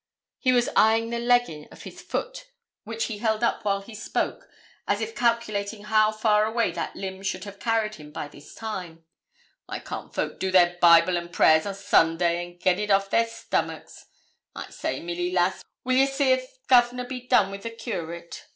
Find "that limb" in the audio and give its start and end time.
6.71-7.21